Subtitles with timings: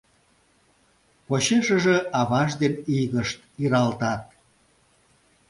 [1.27, 4.23] Почешыже аваж ден игышт иралтат.